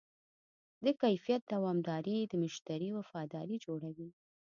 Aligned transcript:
د 0.85 0.87
کیفیت 1.01 1.41
دوامداري 1.53 2.17
د 2.25 2.33
مشتری 2.43 2.89
وفاداري 2.97 3.57
جوړوي. 3.65 4.09